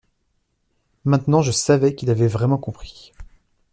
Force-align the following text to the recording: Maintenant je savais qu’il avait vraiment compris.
Maintenant 1.05 1.43
je 1.43 1.51
savais 1.51 1.93
qu’il 1.93 2.09
avait 2.09 2.25
vraiment 2.27 2.57
compris. 2.57 3.13